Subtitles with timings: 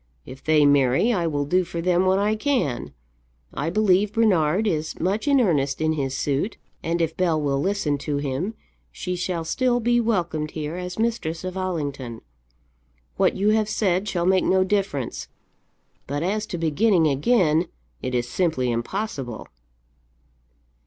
[0.25, 2.91] If they marry, I will do for them what I can.
[3.53, 7.99] I believe Bernard is much in earnest in his suit, and if Bell will listen
[7.99, 8.55] to him,
[8.91, 12.21] she shall still be welcomed here as mistress of Allington.
[13.17, 15.27] What you have said shall make no difference;
[16.07, 17.67] but as to beginning again,
[18.01, 19.49] it is simply impossible."